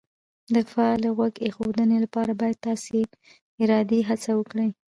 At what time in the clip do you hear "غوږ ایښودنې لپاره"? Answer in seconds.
1.17-2.31